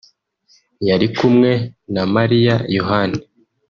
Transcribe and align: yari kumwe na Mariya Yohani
yari 0.87 1.07
kumwe 1.17 1.51
na 1.93 2.03
Mariya 2.15 2.55
Yohani 2.77 3.19